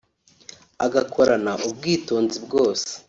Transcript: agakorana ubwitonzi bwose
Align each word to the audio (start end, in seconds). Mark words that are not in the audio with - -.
agakorana 0.85 1.51
ubwitonzi 1.67 2.37
bwose 2.45 2.89